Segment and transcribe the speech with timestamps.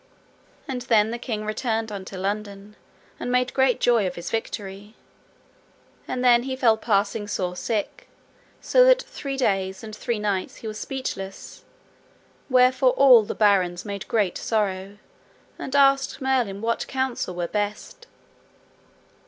[0.67, 2.75] And then the king returned unto London,
[3.19, 4.95] and made great joy of his victory.
[6.07, 8.09] And then he fell passing sore sick,
[8.61, 11.65] so that three days and three nights he was speechless:
[12.49, 14.97] wherefore all the barons made great sorrow,
[15.59, 18.07] and asked Merlin what counsel were best.